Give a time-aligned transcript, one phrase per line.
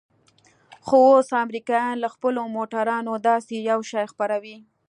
[0.85, 4.57] خو اوس امريکايان له خپلو موټرانو داسې يو شى خپروي.